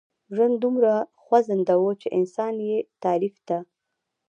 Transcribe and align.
ژوند 0.33 0.55
دومره 0.63 0.93
خوځنده 1.23 1.75
و 1.77 1.85
چې 2.01 2.07
انسان 2.17 2.53
يې 2.69 2.77
تعريف 3.03 3.35
ته. 3.47 3.57